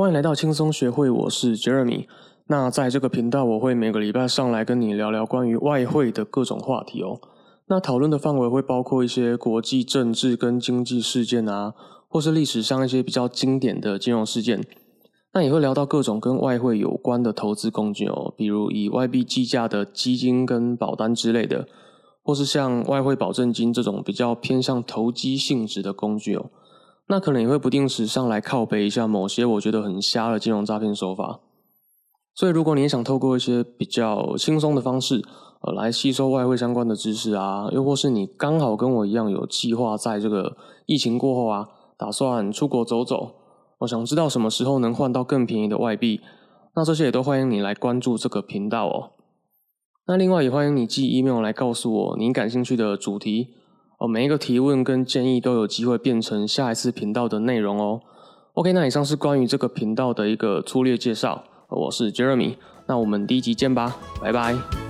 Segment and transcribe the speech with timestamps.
[0.00, 2.06] 欢迎来到轻松学会，我是 Jeremy。
[2.46, 7.20] 那在这个频道，我会每个礼拜上来跟你聊聊关于外汇的各种话题哦。
[7.68, 11.74] 那讨论的范围会包括一些国际政治跟经济事件啊，
[12.08, 14.66] 或是历史上一些比较经典的金融事件。
[15.34, 21.68] 那也会聊到各种跟外汇有关的投资工具哦，比如以外币计价的基金跟保单之类的，
[22.22, 26.46] 或是像外汇保证金这种比较偏向投机性质的工具哦。
[27.10, 31.40] 那可能也会不定时上来靠背一下某些我觉得很瞎的金融诈骗手法。
[32.36, 35.20] 所以，如果你也想透过一些比较轻松的方式，
[35.62, 43.32] 呃，来吸收外汇相关的知识啊，又或是你刚好跟我一样有计划在这个疫情过后啊，打算出国走走。
[43.78, 46.20] 我想知道什么时候能换到更便宜的外币，
[46.76, 49.10] 那这些也都欢迎你来关注这个频道哦。
[50.06, 53.48] 那另外也欢迎你寄 email 来告诉我您感兴趣的主题
[54.00, 58.00] 哦，每一个提问跟建议都有机会变成下一次频道的内容哦。
[58.54, 62.54] OK，那以上是关于这个频道的一个粗略介绍，我是 Jeremy，
[62.86, 64.89] 那我们第一集见吧，拜拜。